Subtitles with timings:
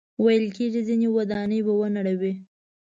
[0.23, 2.33] ویل کېږي ځینې ودانۍ به ونړوي.